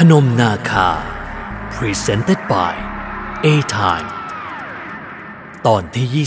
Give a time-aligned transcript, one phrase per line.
[0.00, 0.88] พนมนาคา
[1.74, 2.74] Presented by
[3.44, 3.46] A
[3.76, 4.08] Time
[5.66, 6.26] ตอนที่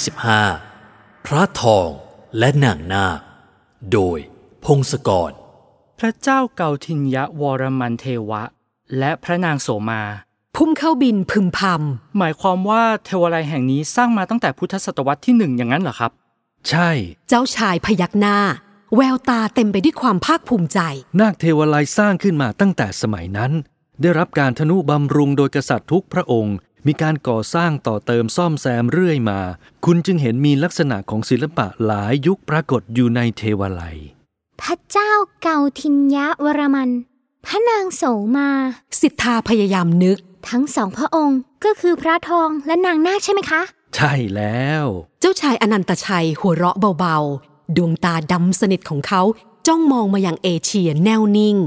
[0.60, 1.90] 25 พระทอง
[2.38, 3.20] และนางนาค
[3.92, 4.18] โดย
[4.66, 5.32] พงศกร
[6.00, 8.44] พระเจ้าเกาทินยะวรมันเทวะ
[8.98, 10.02] และพระนางโสมา
[10.56, 11.60] พุ่มเข้าบินพึมพ
[12.18, 16.12] หมายความว่าเทวาลัยแห่งนี้สร้างมาตั้งแต่พุทธศตวรรษที่หนึ่งอย่างนั้นเหรอครับ
[16.70, 18.38] ใช่ำเจ้าชายพยักหน้า
[18.96, 20.80] แววตาเต็มไปด้วยความภาคภูมิใจ
[21.20, 23.52] นาคเทวาลัยสร้างขึ้นมาตั้งแต่สมัยนั้น
[24.02, 26.56] ได้รับการทนุบำรุงโดยกษัตริย์ทุกพระองค์
[26.88, 29.40] มีการก่อสร้างต่อเติมซ่อมแซมเรื่อยมา
[29.86, 33.98] คุณจึงเห็นมีลักษณะของศิลปะหลายยุคปรากฏอยู่ในเทวาลัย
[34.62, 36.90] พระเจ้าเกาทินยะวรมัน
[37.46, 38.04] พระนางโส
[38.36, 38.50] มา
[39.02, 40.18] สิทธาพยายามนึก
[40.50, 43.62] ทั้งสองพระองค์ก็คือพระทองและนางนาคใช่ไหมคะ
[43.96, 44.86] ใช่แล้ว
[45.20, 49.22] เจ้าชายอนันตชัยหัวเราะเบาๆ ดวงตาดำสนิทของเขา
[49.68, 51.58] จ้องมองมายังเอเชียแนวนิ่ง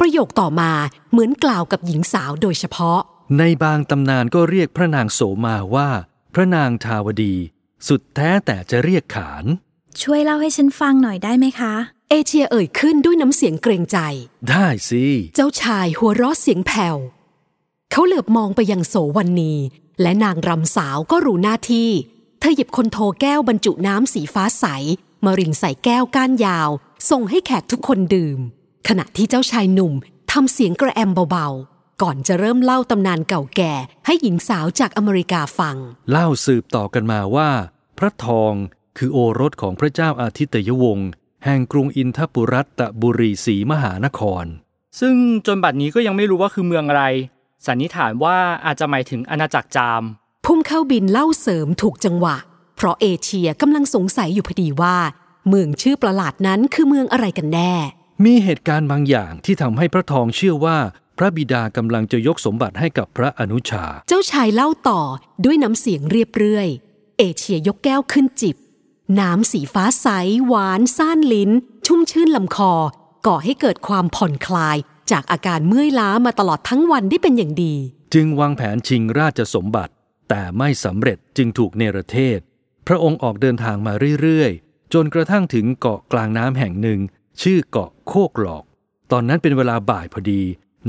[0.00, 0.72] ประโยคต่อมา
[1.10, 3.00] เหมือนกล่าวกับหญิงสาวโดยเฉพาะ
[3.38, 5.88] ในบางตำนานก็เรียกพระนางโสมาว่า
[6.34, 7.34] พระนางทาวดี
[7.88, 9.44] สุดแท้แต่จะเรียกขาน
[10.02, 11.74] ช่วยเล่าให้ฉันฟังหน่อยได้ไหมคะ
[12.10, 13.98] เอเชียเอ่ยขึ้นด้วยน้ำเสียงเกรงใจ
[14.50, 16.96] ได้สิ เจ้าชายหัวเราะเสียงแผ่ว
[17.90, 19.54] เขาเหลือบมองไปยังโสวันนี
[20.02, 21.90] และนางรำสาวก็รู้หน้าที่
[22.40, 24.64] เธอหยิบคนโทแก้วบรรจุน้ำสีฟ้าใส
[25.24, 26.70] มารินใส่แก้วก้านยาว
[27.10, 28.38] ส่งให้แขกทุกคนดื่ม
[28.88, 29.92] ขณะที่เจ้าชายหนุ่ม
[30.32, 33.72] ทำเสียงกระแอมเบาๆ ก่อนจะเริ่มเล่าตำนานเก่าแก่
[34.06, 35.76] ให้หญิงสาวจากอเมริกาฟัง
[36.10, 37.50] เล่าสืบต่อกันมาว่า
[37.98, 38.52] พระทอง
[38.98, 41.10] คือโอรสของพระเจ้าอาทิตยวงศ์
[41.44, 44.44] แห่งกรุงอินทปุรัตบุรีศรีมหานคร
[45.00, 45.14] ซึ่ง
[45.46, 47.04] จนบัดนี้ก็ยังไม่รู้ว่าคือเมืองอะไร
[47.66, 50.02] สันนิษฐานว่าอาจจะหมายถึงอาณาจักรจาม
[50.44, 52.36] พุ่มเข้าบินเล่าเสริมถูกจังหวะ
[52.82, 54.96] เพราะเอเชียกำลังสงสัยอยู่พอดีว่า
[55.48, 57.72] เมืองชื่อประหลาดนั้นคือเมืองอะไรกันแน่
[58.24, 60.78] มีเหตุการณ์บางอย่างที่ทำให้พระทองเชื่อว่า
[61.18, 65.00] พระบิดากำลังจะยกสมบัติให้กับพระอนุชา เจ้าชายเล่าต่อ
[65.44, 66.68] ด้วยน้ำเสียงเรียบเรื่อย
[67.18, 68.56] เอเชียยกแก้วขึ้นจิบ
[69.20, 70.06] น้ำสีฟ้าใส
[70.46, 71.50] หวานซ่านลิ้น
[71.86, 72.72] ชุ่มชื่นลำคอ
[73.26, 74.76] ก่อให้เกิดความผ่อนคลาย
[75.10, 77.74] จากอาการเมื่อยล้ามาตลอดทั้งวันได้เป็นอย่างดี
[78.14, 79.92] จึงวางแผนชิงราชสมบัติ
[80.28, 82.49] แต่ไม่สำเร็จจึงถูกเนรเทศพ
[82.92, 87.00] ระองค์ออกเดินทางมาเรื่อยๆ จนกระทั่งถึงเกาะกลางน้ำแห่งหนึ่ง
[87.42, 88.64] ชื่อเกาะโคกหลอก
[89.12, 90.42] ตอนนั้นเป็นเวลาบ่ายพอดี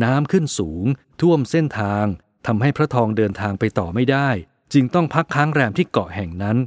[0.03, 0.85] น้ำขึ้นสูง
[1.21, 2.05] ท่วมเส้นทาง
[2.47, 4.29] ทำให้พระทองเดินทางไปต่อไม่ได้
[4.73, 6.57] จึงต้องพักค้างแรมที่เกาะแห่งนั้น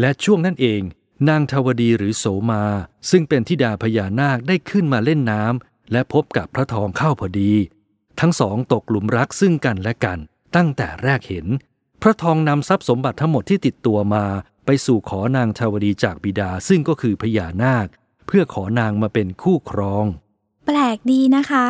[0.00, 0.80] และช่วงนั้นเอง
[1.28, 2.64] นางทวดีหรือโสมา
[3.10, 7.52] ซึ่งเป็นธิดาพญานาคได้ขึ้นมาเล่นน้ำและพบกับพระทองเข้าพอดี
[8.20, 10.18] ทั้งสองตกหลุมรักซึ่งกันและกัน
[10.56, 11.46] ตั้งแต่แรกเห็น
[12.02, 14.24] พระทองนำทรัพย์สมบัติทั้งหมดที่ติดตัวมา
[14.66, 17.86] ไปสู่ขอนางทวดีจากบิดาซึ่งก็คือพญานาค
[18.26, 20.06] เพื่อขอนางมาเป็นคู่ครอง
[20.66, 21.66] แปลกดีนะคะ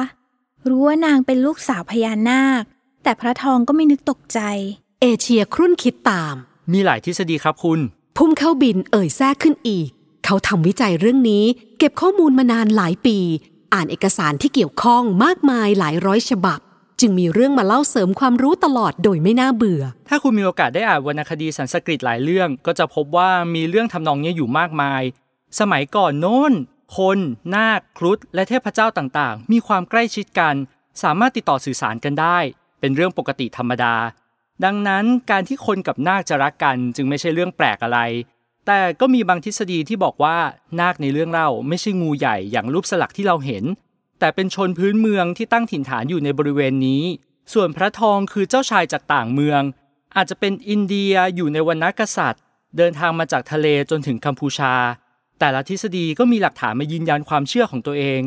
[0.68, 2.62] รู้ว่านางเป็นลูกสาวพญานาค
[3.02, 4.40] แต่พระทองก็ไม่นึกตกใจ
[5.00, 6.34] เอเชียครุ่นคิดตาม
[6.72, 7.80] มีหลายทฤษฎีครับคุณ
[8.16, 9.88] พุ่มเข้าบินเอ่ยแทรกขึ้นอีก
[10.24, 11.44] เขาทำวิจัยเรื่องนี้
[11.78, 13.18] เก็บข้อมูลมานานหลายปี
[13.74, 16.60] อ่านเอกสารที่เกี่ยวข้องมากมายหลายร้อยฉบับ
[17.00, 25.02] จึงมีเรื่องมาเล่าเสริมความรู้ตลอดโดยไม่น่าเบื่อ ถ้าคุณมีโอกาสได้อ่านวรรณคดีสันสกฤตหลายเรื่อง ก็จะพบว่ามีเรื่องทำนองนี้อยู่มากมาย
[25.60, 26.52] สมัยก่อนโน้น
[26.96, 27.18] คน
[27.54, 30.54] นาค ครุฑ และเทพเจ้าต่างๆ มีความใกล้ชิดกัน
[31.02, 32.38] สามารถติดต่อสื่อสารกันได้
[32.80, 33.94] เป็นเรื่องปกติธรรมดา
[34.64, 38.00] ดังนั้นการที่คนกับนาคจะรักกันจึงไม่ใช่เรื่องแปลกอะไร
[38.66, 40.36] แต่ก็มีบางทฤษฎีที่บอกว่า
[40.80, 43.64] นาคในเรื่องเล่าไม่ใช่งูใหญ่อย่างรูปสลักที่เราเห็น
[44.24, 47.02] แต่เป็นชนพื้นเมืองที่ตั้งถิ่นฐานอยู่ในบริเวณนี้
[47.52, 49.62] ส่วนพระทองคือเจ้าชายจากต่างเมือง
[50.16, 52.42] อาจจะเป็นอินเดียอยู่ในวรรณกษัตริย์
[52.76, 54.74] เดินทางมาจากทะเลจนถึงกัมพูชา
[55.38, 58.20] แต่ละทฤษฎีก็มีหลักฐานมายืนยันความเชื่อของตัวเอง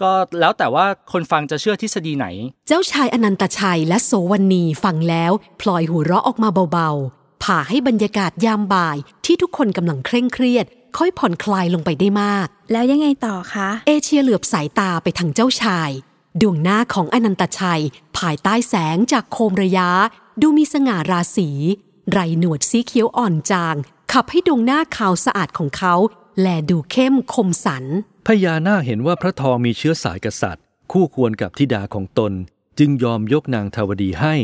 [0.00, 2.26] ก็แล้วแต่ว่าคนฟังจะเชื่อทฤษฎีไหน
[2.68, 10.66] เจ้าชายอนันตชัยและโสวันีฟังแล้วพลอยหัวเราะออกมาเบาๆผ่าให้บรรยากาศยามบ่ายที่ทุกคนกำลังเคร่งเครียด
[10.98, 15.90] ค่อยผ่อนคลายลงไปได้มาก แล้วยังไงต่อคะ เอเชียเหลือบสายตาไปทางเจ้าชาย
[16.40, 17.82] ดวงหน้าของอนันตชัย
[18.18, 19.88] ภายใต้แสงจากโคมระยะ
[20.40, 21.48] ดูมีสง่าราศี
[22.10, 23.76] ไรหนวดสีเขียวอ่อนจาง
[24.12, 25.94] ขับให้ดวงหน้าขาวสะอาดของเขา
[26.40, 27.84] แลดูเข้มคมสัน
[28.26, 32.32] พญานาคเห็นว่าพระทองมีเชื้อสายกษัตริย์ คู่ควรกับธิดาของตน
[32.78, 34.34] จึงยอมยกนางทวดีให้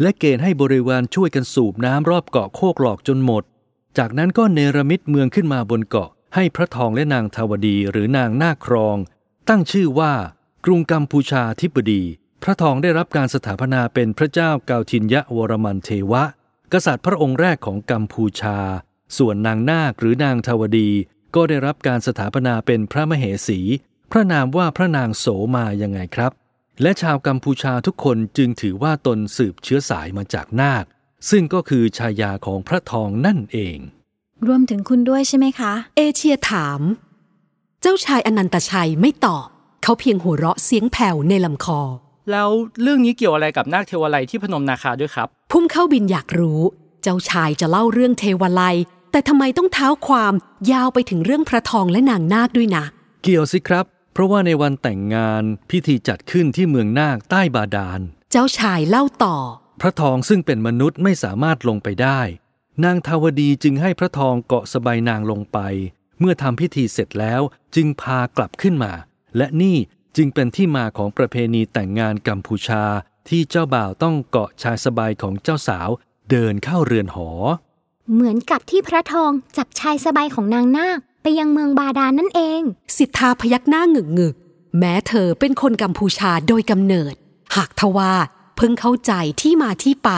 [0.00, 3.42] และเกณฑ์ให้บริวารช่วยกันสูบน้ำรอบเกาะโคกหลอกจนหมด
[3.98, 8.96] จากนั้นก็เนรมิตเมืองขึ้นมาบนเกาะ ให้พระทองและนางทวดีหรือนางนาครอง
[9.48, 10.12] ตั้งชื่อว่า
[10.64, 12.02] กรุงกัมพูชาธิบดี
[12.42, 16.24] พระทองได้รับการสถาปนาเป็นพระเจ้าเกาทินยะวรมันเทวะ
[16.72, 18.58] กษัตริย์พระองค์แรกของกัมพูชา
[19.18, 20.90] ส่วนนางนาคหรือนางทวดี
[21.34, 23.60] ก็ได้รับการสถาปนาเป็นพระมเหสี
[24.12, 25.26] พระนามว่าพระนางโส
[25.56, 26.32] มายังไงครับ
[26.82, 30.84] และชาวกัมพูชาทุกคนจึงถือว่าตนสืบเชื้อสายมาจากนาค
[31.30, 33.78] ซึ่งก็คือชายาของพระทองนั่นเอง
[34.46, 36.80] รวมถึงคุณด้วยใช่ไหมคะ เอเชียถาม
[37.82, 39.46] เจ้าชายอนันตชัยไม่ตอบ
[39.82, 41.80] เขาเพียงหัวเราะเสียงแผ่วในลำคอ
[42.30, 42.50] แล้ว
[42.82, 46.60] เรื่องนี้เกี่ยวอะไรกับนาคเทวไลยที่พนมนาคาด้วยครับ พุ่มเข้าบินอยากรู้
[47.02, 48.76] เจ้าชายจะเล่าเรื่องเทวไลย
[49.12, 50.34] แต่ทำไมต้องเท้าความ
[50.72, 52.84] ยาวไปถึงเรื่องพระทองและนางนาคด้วยนะ
[53.22, 59.36] เกี่ยวสิครับ เพราะว่าในวันแต่งงานพิธีจัดขึ้นที่เมืองนาคใต้บาดาล เจ้าชายเล่าต่อ
[59.80, 62.20] พระทองซึ่งเป็นมนุษย์ไม่สามารถลงไปได้
[62.84, 65.58] นางทาวดีจึงให้พระทองเกาะสบายนางลงไป
[66.18, 67.40] เมื่อทำพิธีเสร็จแล้ว
[67.74, 68.92] จึงพากลับขึ้นมา
[69.36, 69.76] และนี่
[70.16, 72.84] จึงเป็นที่มาของประเพณีแต่งงานกัมพูชา
[73.28, 75.88] ที่เจ้าบ่าวต้องเกาะชายสบายของเจ้าสาว
[76.30, 77.28] เดินเข้าเรือนหอ
[78.12, 82.60] เหมือนกับที่พระทองจับชายสบายของนางนาคไปยังเมืองบาดาลนั่นเอง
[82.96, 87.14] สิทธาพยักหน้าหงึกหงึกๆแม้เธอเป็นคนกัมพูชาโดยกำเนิด
[87.56, 88.12] หากทว่า
[88.56, 90.10] เพิ่งเข้าใจที่มาที่ไป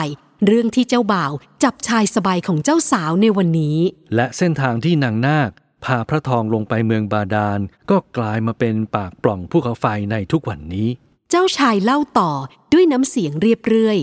[0.45, 1.31] เรื่องที่เจ้าบ่าว
[1.63, 3.77] จับชายสบายของเจ้าสาวในวันนี้
[4.15, 5.51] และเส้นทางที่นางนาค
[5.85, 7.59] พาพระทองลงไปเมืองบาดาล
[7.89, 10.89] ก็กลายมาเป็นปากปล่องภูเขาไฟในทุกวันนี้
[11.29, 12.31] เจ้าชายเล่าต่อ
[12.73, 13.97] ด้วยน้ำเสียงเรียบเรื่อย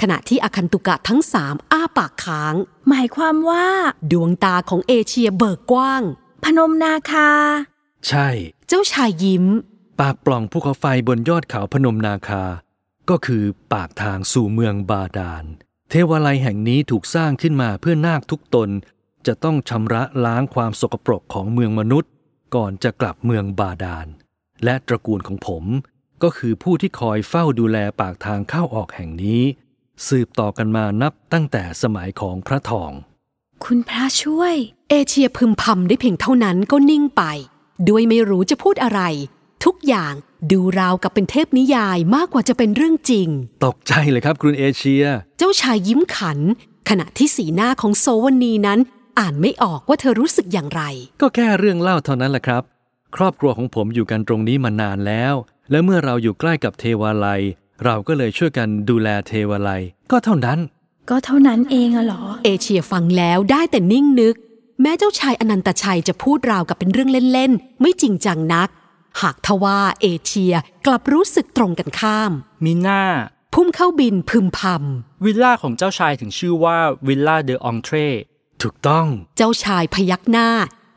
[0.00, 2.54] ขณะที่อคันตุกะทั้งสามอ้าปากค้าง
[2.88, 3.66] หมายความว่า
[4.12, 6.02] ดวงตาของเอเชียเบิกกว้าง
[6.44, 7.30] พนมนาคา
[8.08, 8.28] ใช่
[8.68, 9.44] เจ้าชายยิ้ม
[10.00, 12.42] ปากปล่องภูเขาไฟบนยอดเขาพนมนาคา
[13.10, 15.44] ก็คือปากทางสู่เมืองบาดาล
[15.90, 18.68] เทวาลัยแห่งนี้ถูกสร้างขึ้นมาเพื่อนาคทุกตน
[19.26, 22.10] จะต้องชำระล้างความสกปรกของเมืองมนุษย์
[22.54, 24.06] ก่อนจะกลับเมืองบาดาล
[24.64, 25.64] และตระกูลของผม
[26.22, 29.42] ก็คือผู้ที่คอยเฝ้าดูแลปากทางเข้าออกแห่งนี้
[30.08, 32.90] สืบต่อกันมานับตั้งแต่สมัยของพระทอง
[33.64, 34.54] คุณพระช่วย
[34.90, 37.22] เอเชียพึมพำได้เพียงเท่านั้นก็นิ่งไป
[37.88, 39.00] ด้วยไม่รู้จะพูดอะไร
[39.64, 40.14] ทุกอย่าง
[40.52, 43.28] ดูราวกับเป็นเทพนิยายมากกว่าจะเป็นเรื่องจริง
[43.66, 45.04] ตกใจเลยครับคุณเอเชีย
[45.38, 46.38] เจ้าชายยิ้มขัน
[46.88, 48.78] ขณะที่สีหน้าของโซวนีนั้น
[49.18, 50.82] อ่านไม่ออกว่าเธอรู้สึกอย่างไร
[51.20, 52.62] ก็แค่เรื่องเล่าเท่านั้นแหละครับ
[53.16, 55.34] ครอบครัวของผมอยู่กันตรงนี้มานานแล้ว
[55.70, 57.42] และเมื่อเราอยู่ใกล้กับเทวาลัย
[57.84, 60.58] เราก็เลยช่วยกันดูแลเทวาลัย ก็เท่านั้น
[61.10, 64.34] ก็เท่านั้นเองอะเหรอ เอเชียฟังแล้วได้แต่นิ่งนึก
[64.82, 68.68] แม้เจ้าชายอนันตชัยจะพูดราวกับเป็นเรื่องเล่นๆไม่จริงจังนัก
[69.20, 70.54] หากทว่าเอเชีย
[70.86, 72.32] กลับรู้สึกตรงกันข้าม
[72.64, 73.02] มีหน้า
[73.54, 74.60] พุ่มเข้าบินพึมพ
[75.24, 76.76] วิลล่าของเจ้าชายถึงชื่อว่า
[77.06, 77.96] วิลล่าเดอองเทร
[78.62, 80.48] ถูกต้องำเจ้าชายพยักหน้า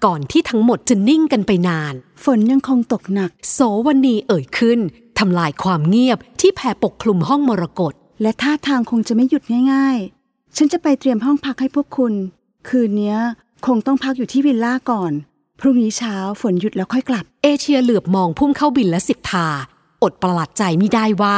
[0.06, 1.94] ก่อนที่ทั้งหมดจะนิ่งกันไปนาน
[2.24, 4.80] ฝนยังคงตกหนัก โสวันนีเอ่ยขึ้น
[5.20, 9.44] ทำลายความเงียบที่แผ่ปกคลุมห้องมรกตและท่าทางคงจะไม่หยุด
[9.74, 12.14] ง่ายๆ ฉันจะไปเตรียมห้องพักให้พวกคุณ
[12.68, 13.20] คืนเนี้ย
[13.66, 15.12] คงต้องพักอยู่ที่วิลล่าก่อน
[15.60, 19.48] พรุ่งนี้เช้าฝนหยุดแล้วค่อยกลับ เอเชียเหลือบมองพุ่มเข้าบินและสิทธา
[20.04, 21.38] อดประหลาดใจไม่ได้ว่า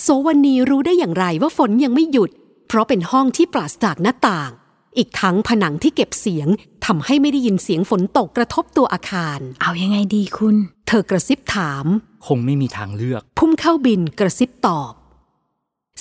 [0.00, 2.30] โสวันนีรู้ได้อย่างไรว่าฝนยังไม่หยุด
[2.68, 4.50] เพราะเป็นห้องที่ปราศจากหน้าต่าง
[4.96, 6.48] อีกทั้งผนังที่เก็บเสียง
[6.86, 10.56] ทำให้ไม่ได้ยินเสียงฝนตกกระทบตัวอาคาร เอายังไงดีคุณ
[10.88, 11.86] เธอกระซิบถาม
[12.26, 14.92] คงไม่มีทางเลือก พุ่มเข้าบินกระซิบตอบ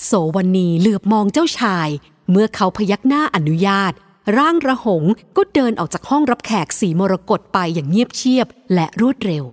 [0.04, 1.90] โสวันนีเหลือบมองเจ้าชาย
[2.32, 3.94] เมื่อเขาพยักหน้าอนุญาต
[4.38, 5.04] ร่างระหง
[5.38, 9.44] ก็เดินออกจากห้องรับแขกสีมรกตไปอย่างเงียบเชียบและรวดเร็ว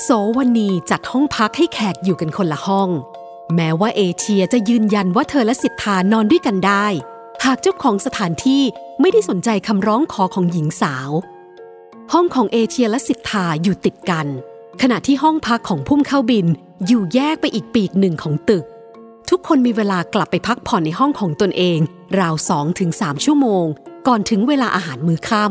[0.00, 2.90] โสวันีจัดห้องพักให้แขกอยู่กันคนละห้อง
[3.54, 6.86] แม้ว่าเอเชียจะยืนยันว่าเธอและสิทธานอนด้วยกันได้
[7.44, 8.62] หากเจ้าของสถานที่
[9.00, 11.10] ไม่ได้สนใจคำร้องขอของหญิงสาว
[12.12, 14.26] ห้องของเอเชียและสิทธาอยู่ติดกัน
[14.82, 16.46] ขณะที่ห้องพักของพุ่มเข้าบิน
[16.86, 18.64] อยู่แยกไปอีกปีกหนึ่งของตึก
[19.32, 21.78] ทุกคนมีเวลากลับไปพักผ่อนในห้องของตนเอง
[22.20, 23.66] ราวสองถึงสามชั่วโมง
[24.06, 25.46] ก่อนถึงเวลาอาหารมื้อค่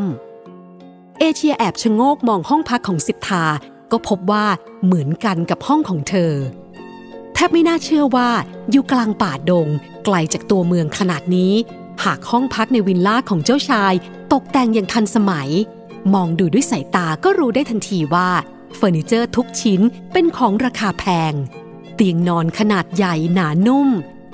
[0.57, 3.45] ำเอเชียแอบชะโงกมองห้องพักของสิทธา
[3.91, 4.45] ก็พบว่า
[4.83, 6.33] เหมือนกันกับห้องของเธอ
[7.33, 8.29] แทบไม่น่าเชื่อว่า
[8.71, 9.67] อยู่กลางป่าดง
[10.05, 11.53] ไกลจากตัวเมืองขนาดนี้
[12.03, 13.93] หากห้องพักในวิลล่าของเจ้าชาย
[14.33, 15.49] ตกแต่งอย่างทันสมัย
[16.13, 18.29] มองดูด้วยสายตาก็รู้ได้ทันทีว่า
[18.75, 19.81] เฟอร์นิเจอร์ทุกชิ้น
[20.13, 21.33] เป็นของราคาแพง
[21.99, 23.89] เตียงนอนขนาดใหญ่หนานุ่ม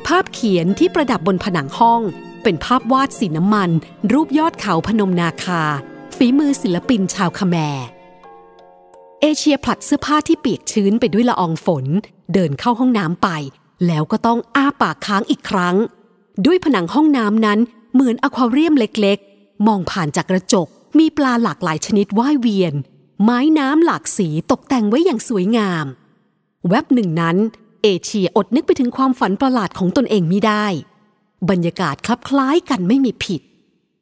[0.08, 2.02] ภาพเขียนที่ประดับบนผนังห้อง
[2.44, 3.70] เป็นภาพวาดสีน้ำมัน
[4.12, 5.62] รูปยอดเขาพนมนาคา
[6.16, 7.78] ฝีมือศิลปินชาวคแมร
[9.22, 11.86] เอเชียผลัดเสื้อผ้าที่เปียกชื้นไปด้วยละอองฝน
[12.34, 13.30] เดินเข้าห้องน้ำไป
[13.88, 15.76] แล้วก็ต้องอ้าปากค้างอีกครั้ง
[16.46, 17.60] ด้วยผนังห้องน้ำนั้น
[17.94, 20.68] เหมือนอควาเรียมเล็กๆ มองผ่านจากกระจก
[20.98, 22.74] มีปลาหลากหลายชนิดว่ายเวียน
[23.24, 25.86] ไม้น้ำหลากสีตกแต่งไว้อย่างสวยงาม
[26.70, 27.38] แวบหนึ่งนั้น
[27.84, 30.66] เอเชียอดนึกไปถึงความฝันประหลาดของตนเองไม่ได้
[31.50, 33.42] บรรยากาศคลับคล้ายกันไม่มีผิด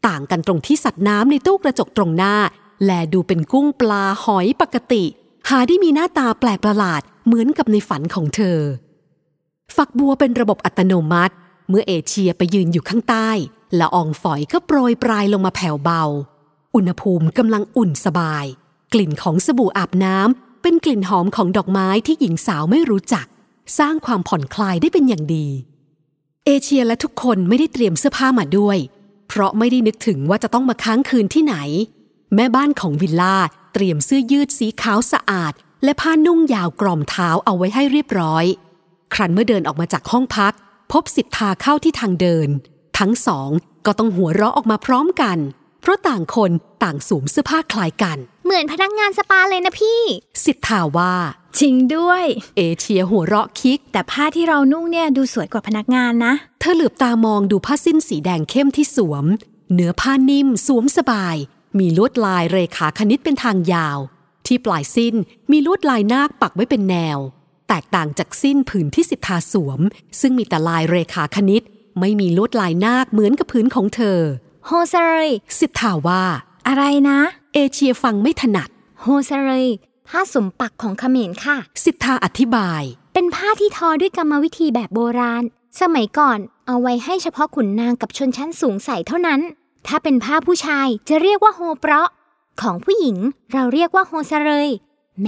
[0.07, 2.35] ต่างกันตรงที่สัตว์น้ำในตู้กระจกตรงหน้า
[2.83, 5.03] แลดูเป็นกุ้งปลาหอยปกติ
[5.49, 8.59] หาได้มีหน้าตาแปลกประหลาดเหมือนกับในฝันของเธอ
[9.75, 11.33] ฝักบัวเป็นระบบอัตโนมัติ
[11.69, 13.29] เมื่อเอเชียไปยืนอยู่ข้างใต้
[13.79, 16.03] ละอองฝอยก็โปรยปลายลงมาแผ่วเบา
[16.75, 18.45] อุณหภูมิกำลังอุ่นสบาย
[18.93, 23.25] กลิ่นของสบู่อาบน้ำ เป็นกลิ่นหอมของดอกไม้ที่หญิงสาวไม่รู้จัก
[23.79, 25.47] สร้างความผ่อนคลายได้เป็นอย่างดี
[26.45, 28.77] เอเชียและทุกคนไม่ได้เตรียมเสื้อผ้ามาด้วย
[29.27, 31.55] เพราะไม่ได้นึกถึงว่าจะต้องมาค้างคืนที่ไหน
[32.35, 33.37] แม่บ้านของวิลล่า
[33.73, 35.53] เตรียมเสื้อยืดสีขาวสะอาด
[35.83, 38.45] และผ้านุ่งยาวกรอมเท้าเอาไว้ให้เรียบร้อย
[39.13, 40.53] ครั้นเมื่อเดินออกมาจากห้องพัก
[40.91, 42.49] พบสิทธาเข้าที่ทางเดิน
[42.99, 43.49] ทั้งสอง
[43.85, 45.37] ก็ต้องหัวเราะออกมาพร้อมกัน
[45.81, 46.51] เพราะต่างคน
[46.83, 48.17] ต่างสวมเสื้อผ้าคล้ายกัน
[48.51, 50.01] เหมือนพนักงานสปาเลยนะพี่
[50.45, 51.13] สิทธาว่า
[51.59, 52.23] จริงด้วย
[52.57, 59.25] เอเชียหัวเราะคิก แต่ผ้าที่เรานุ่งเนี่ยดูสวยกว่าพนักงานนะ เธอเหลือบตามองดูผ้าสิ้นสีแดงเข้มที่สวม
[59.73, 61.35] เนื้อผ้านิ่ม สวมสบาย
[61.79, 63.99] มีลวดลายเรขาคณิตเป็นทางยาว
[64.47, 65.15] ที่ปลายสิ้น
[65.51, 67.19] มีลวดลายนาคปักไว้เป็นแนว
[67.69, 69.79] แตกต่างจากสิ้นผืนที่สิทธาสวม
[70.21, 71.63] ซึ่งมีแต่ลายเรขาคณิต
[71.99, 74.19] ไม่มีลวดลายนาคเหมือนกับผืนของเธอ
[74.65, 75.29] โฮซาเรย
[75.59, 76.23] สิทธาว่า
[76.67, 77.19] อะไรนะ
[77.53, 78.69] เอเชียฟังไม่ถนัด
[79.01, 79.67] โฮซาเรย
[80.07, 82.81] ผ้าสมปักของเขมรค่ะ สิทธาอธิบาย
[83.13, 85.43] เป็นผ้าที่ทอด้วยกรรมวิธีแบบโบราณ
[85.81, 89.41] สมัยก่อนเอาไว้ให้เฉพาะขุนนางกับชนชั้นสูงใส่เท่านั้น
[89.87, 92.09] ถ้าเป็นผ้าผู้ชายจะเรียกว่าโฮเปราะ
[92.61, 93.17] ของผู้หญิง
[93.53, 94.69] เราเรียกว่าโฮซาเรย
[95.21, 95.27] แหม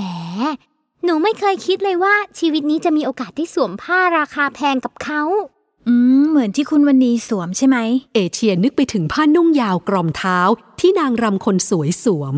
[1.04, 5.22] หนูไม่เคยคิดเลยว่าชีวิตนี้จะมีโอกาสได้สวมผ้าราคาแพงกับเขา
[5.88, 7.78] อืม เหมือนที่คุณวันนี้สวมใช่ไหม
[8.16, 10.40] เอเชียนึกไปถึงผ้านุ่งยาวกรอมเท้า
[10.80, 12.36] ที่นางรำคนสวยสวม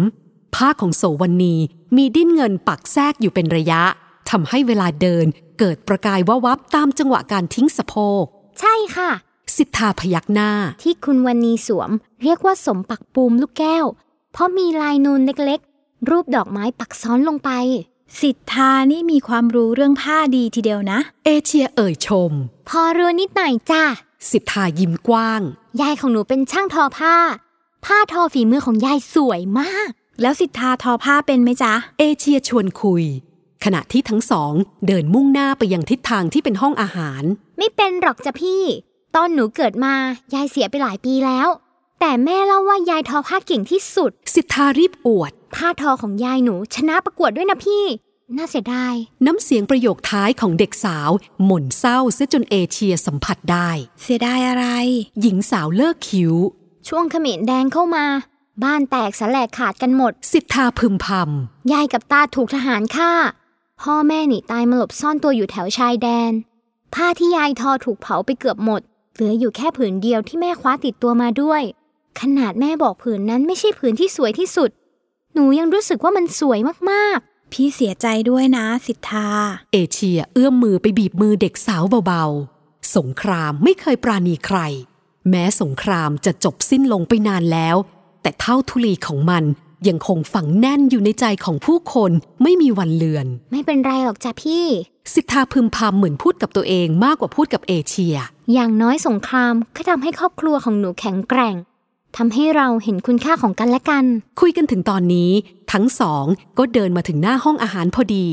[0.55, 1.55] ผ้าของโสวันนี
[1.95, 3.81] มีดิ้นเงินปักแทรกอยู่เป็นระยะ
[4.29, 5.25] ทำให้เวลาเดิน
[5.59, 8.23] เกิดประกายวาวับตามจังหวะการทิ้งสะโพก
[8.59, 9.11] ใช่ค่ะ
[9.55, 10.51] สิทธาพยักหน้า
[10.83, 11.89] ที่คุณวันนีสวม
[12.23, 13.85] เรียกว่าสมปักปูมลูกแก้ว
[14.33, 17.49] เพราะมีลายนูนเล็กๆ รูปดอกไม้ปักซ้อนลงไป
[18.21, 22.31] สิทธานี่มีความรู้เรื่องผ้าดีทีเดียวนะ เอเชียเอ่ยชม
[22.69, 23.83] พอรู้นิดหน่อยจ้า
[24.31, 25.41] สิทธายิ้มกว้าง
[25.81, 27.15] ยายของหนูเป็นช่างทอผ้า
[27.85, 29.89] ผ้าทอฝีมือของยายสวยมาก
[30.21, 33.03] แล้วสิทธาทอผ้าเป็นไหมจ๊ะ เอเชียชวนคุย
[33.63, 34.53] ขณะที่ทั้งสอง
[34.87, 37.23] เดินมุ่งหน้าไปยังทิศทางที่เป็นห้องอาหาร
[37.57, 38.63] ไม่เป็นหรอกจ้ะพี่
[39.15, 39.93] ตอนหนูเกิดมา
[40.33, 41.47] ยายเสียไปหลายปีแล้ว
[42.07, 47.85] แต่แม่เล่าว่ายายทอผ้าเก่งที่สุด สิทธารีบอวด ผ้าทอของยายหนูชนะประกวดด้วยนะพี่
[48.37, 48.95] น่าเสียดาย
[49.25, 51.09] น้ำเสียงประโยคท้ายของเด็กสาว
[51.45, 53.69] หม่นเศร้าเสียจนเอเชียสัมผัสได้
[54.01, 54.65] เสียดายอะไร
[55.21, 56.33] หญิงสาวเลิกคิ้ว
[56.87, 58.05] ช่วงเขมรแดงเข้ามา
[58.63, 61.07] บ้านแตกสลายขาดกันหมด สิทธาพึมพ
[61.71, 63.11] ยายกับตาถูกทหารฆ่า
[63.81, 66.31] พ่อแม่หนีตายมาหลบซ่อนตัวอยู่แถวชายแดน
[66.95, 68.81] ผ้าที่ยายทอถูกเผาไปเกือบหมด
[69.13, 71.63] เหลืออยู่แค่ผืนเดียวที่แม่คว้าติดตัวมาด้วย
[72.21, 74.69] ขนาดแม่บอกผืนนั้นไม่ใช่ผืนที่สวยที่สุด
[75.33, 76.59] หนูยังรู้สึกว่ามันสวย
[76.91, 77.19] มาก
[77.51, 84.59] พี่เสียใจด้วยนะสิทธาำเอเชียเอื้อมมือไปบีบมือเด็กสาวเบาๆ สงครามไม่เคยปราณีใคร
[85.29, 87.75] แม้สงครามจะจบสิ้นลงไปนานแล้ว
[88.21, 89.43] แต่เท่าทุลีของมัน
[89.87, 92.11] ยังคงฝังแน่นอยู่ในใจของผู้คน
[92.43, 94.65] ไม่มีวันเลือนๆไม่เป็นไรหรอกจ้ะพี่
[95.13, 98.15] สิทธาพึมพำเหมือนพูดกับตัวเองมากกว่าพูดกับเอเชีย
[98.53, 101.55] อย่างน้อยสงครามก็ทำให้ครอบครัวของหนูแข็งแกร่ง
[102.17, 104.05] ทำให้เราเห็นคุณค่าของกันและกัน
[104.41, 105.31] คุยกันถึงตอนนี้
[105.71, 106.25] ทั้งสอง
[106.57, 108.27] ก็เดินมาถึงหน้าห้องอาหารพอดี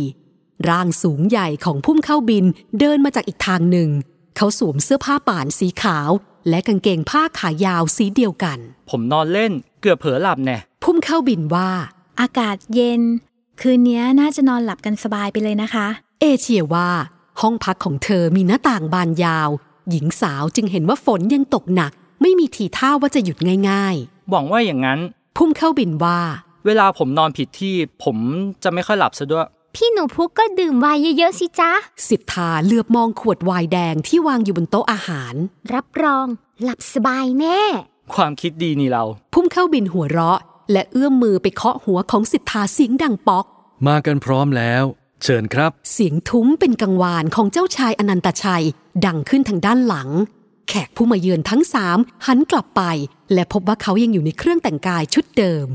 [0.69, 2.45] ร่างสูงใหญ่ของพุ่มเข้าบิน
[2.81, 3.89] เดินมาจากอีกทางหนึ่ง
[4.37, 6.11] เขาสวมเสื้อผ้าป่านสีขาว
[6.49, 8.59] และกางเกงผ้าขายาวสีเดียวกัน
[8.91, 11.71] ผมนอนเล่นเกือบเผลอหลับแน่พุ่มเข้าบินว่า
[12.21, 13.03] อากาศเย็น
[13.61, 15.87] คืนนี้น่าจะนอนหลับกันสบายไปเลยนะคะ
[16.21, 16.89] เอเชียว่า
[17.41, 19.49] ห้องพักของเธอมีหน้าต่างบานยาว
[19.91, 23.39] หญิงสาวจึงเห็นว่าฝนยังตกหนัก ไม่มีทีท่าว่าจะหยุด
[23.71, 23.97] ง่าย
[24.31, 26.21] หวังว่าอย่างนั้นๆพุ่มเข้าบินว่า
[26.67, 27.75] เวลาผมนอนผิดที่
[28.05, 28.17] ผม
[28.63, 31.73] จะไม่ค่อยหลับซะด้วย พี่หนูพุกก็ดื่มไวน์เยอะๆสิจ๊ะ
[32.09, 35.35] สิทธาเหลือบมองขวดไวน์แดงที่วางอยู่บนโต๊ะอาหาร
[35.75, 36.27] รับรอง
[36.63, 37.61] หลับสบายแน่
[38.15, 40.41] ความคิดดีนี่เรา พุ่มเข้าบินหัวเราะ
[40.73, 43.45] และเอื้อมมือไปเคาะหัวของสิทธาเสียงดังป๊อก
[43.87, 44.85] มากันพร้อมแล้ว
[45.23, 48.67] เชิญครับ เสียงทุ้มเป็นกังวานของเจ้าชายอนันตชัย
[49.07, 50.09] ดังขึ้นทางด้านหลัง
[50.69, 52.83] แขกผู้มาเยือนทั้งสามหันกลับไป
[53.33, 55.67] และพบว่าเขายังอยู่ในเครื่องแต่งกายชุดเดิม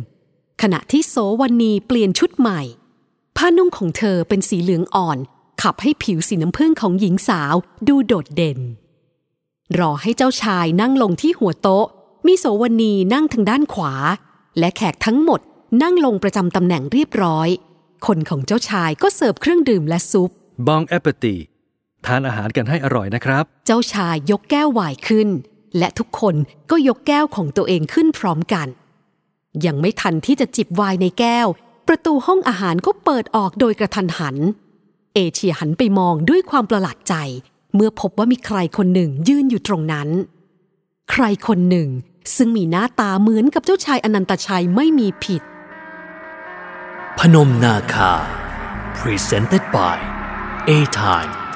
[0.61, 2.61] ขณะที่โสวันนีเปลี่ยนชุดใหม่
[3.37, 5.17] ผ้านุ่งของเธอเป็นสีเหลืองอ่อน
[5.61, 7.55] ขับให้ผิวสีน้ำผึ้งของหญิงสาว
[7.87, 8.59] ดูโดดเด่น
[9.79, 11.85] รอให้เจ้าชายนั่งลงที่หัวโต๊ะ
[12.27, 13.93] มีโสวนีนั่งทางด้านขวา
[14.59, 15.39] และแขกทั้งหมด
[15.83, 17.49] นั่งลงประจำตำแหน่งเรียบร้อย
[18.05, 20.29] คนของเจ้าชายก็เสิร์ฟเครื่องดื่มและซุป
[20.67, 21.35] บองแอปเปตี
[22.07, 25.27] ทานอาหารกันให้อร่อยนะครับ เจ้าชายยกแก้วไวน์ขึ้น
[25.77, 26.35] และทุกคน
[26.71, 28.67] ก็ยกแก้วของตัวเองขึ้นพร้อมกัน
[29.65, 31.47] ยังไม่ทันที่จะจิบไวน์ในแก้ว
[31.87, 34.35] ประตูห้องอาหารก็เปิดออกโดยกระทันหัน
[35.15, 37.15] เอเชียหันไปมองด้วยความประหลาดใจ
[37.75, 40.09] เมื่อพบว่ามีใครคนหนึ่งยืนอยู่ตรงนั้น
[41.11, 41.89] ใครคนหนึ่ง
[42.35, 45.41] ซึ่งมีหน้าตาเหมือนกับเจ้าชายอนันตชัยไม่มีผิด
[47.19, 48.11] พนมนาคา
[48.99, 49.97] Presented by
[50.69, 50.71] A
[51.01, 51.46] Time